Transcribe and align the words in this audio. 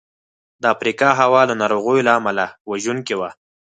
د 0.61 0.63
افریقا 0.75 1.09
هوا 1.21 1.41
له 1.49 1.55
ناروغیو 1.61 2.05
له 2.07 2.11
امله 2.19 2.45
وژونکې 2.69 3.15
وه. 3.19 3.29